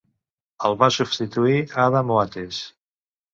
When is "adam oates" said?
1.85-2.65